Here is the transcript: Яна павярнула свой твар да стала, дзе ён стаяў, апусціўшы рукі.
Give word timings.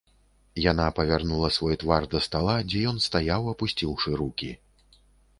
Яна 0.71 0.85
павярнула 0.99 1.49
свой 1.57 1.75
твар 1.83 2.07
да 2.13 2.21
стала, 2.27 2.55
дзе 2.69 2.81
ён 2.91 2.97
стаяў, 3.07 3.43
апусціўшы 3.53 4.15
рукі. 4.23 4.49